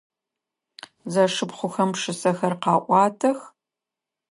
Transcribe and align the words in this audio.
Зэшыпхъухэм 1.11 1.89
пшысэхэр 1.93 2.53
къаӏуатэх. 2.61 3.39